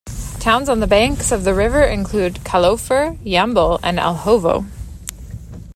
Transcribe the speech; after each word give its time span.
Towns 0.39 0.67
on 0.67 0.79
the 0.79 0.87
banks 0.87 1.31
of 1.31 1.43
the 1.43 1.53
river 1.53 1.83
include 1.83 2.37
Kalofer, 2.43 3.17
Yambol 3.23 3.79
and 3.83 3.99
Elhovo. 3.99 4.65